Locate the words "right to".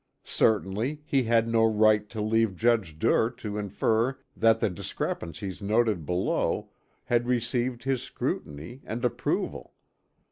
1.63-2.21